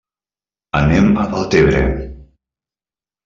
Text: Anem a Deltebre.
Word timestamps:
Anem 0.79 1.11
a 1.23 1.25
Deltebre. 1.33 1.83